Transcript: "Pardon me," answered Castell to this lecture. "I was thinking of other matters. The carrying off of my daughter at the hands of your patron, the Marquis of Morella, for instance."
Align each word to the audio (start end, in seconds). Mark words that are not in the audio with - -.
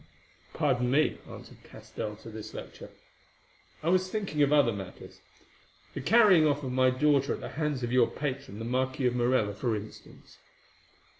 "Pardon 0.55 0.89
me," 0.89 1.19
answered 1.29 1.63
Castell 1.63 2.15
to 2.15 2.31
this 2.31 2.55
lecture. 2.55 2.89
"I 3.83 3.89
was 3.89 4.09
thinking 4.09 4.41
of 4.41 4.51
other 4.51 4.71
matters. 4.73 5.19
The 5.93 6.01
carrying 6.01 6.47
off 6.47 6.63
of 6.63 6.71
my 6.71 6.89
daughter 6.89 7.33
at 7.35 7.39
the 7.39 7.49
hands 7.49 7.83
of 7.83 7.91
your 7.93 8.07
patron, 8.09 8.57
the 8.57 8.65
Marquis 8.65 9.05
of 9.05 9.15
Morella, 9.15 9.53
for 9.53 9.75
instance." 9.75 10.39